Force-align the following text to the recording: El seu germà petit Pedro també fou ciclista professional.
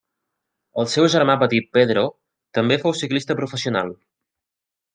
El 0.83 0.87
seu 0.93 1.05
germà 1.15 1.35
petit 1.43 1.67
Pedro 1.77 2.05
també 2.59 2.79
fou 2.85 2.99
ciclista 3.03 3.39
professional. 3.43 3.95